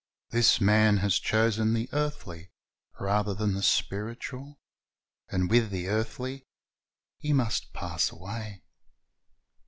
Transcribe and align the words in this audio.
This 0.31 0.59
man 0.59 0.97
has 0.97 1.19
chosen 1.19 1.75
the 1.75 1.87
earthly 1.93 2.49
rather 2.99 3.35
than 3.35 3.53
the 3.53 3.61
spiritual, 3.61 4.59
and 5.29 5.47
with 5.47 5.69
the 5.69 5.89
earthly 5.89 6.47
he 7.19 7.33
must 7.33 7.71
pass 7.71 8.11
away. 8.11 8.63